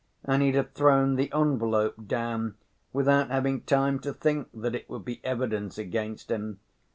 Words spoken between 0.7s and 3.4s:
thrown the envelope down, without